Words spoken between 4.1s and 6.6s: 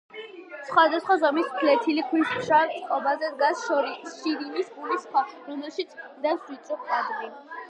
შირიმის ბუნის ქვა, რომელშიც დევს